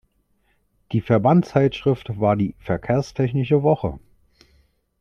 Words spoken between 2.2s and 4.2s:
die "Verkehrstechnische Woche".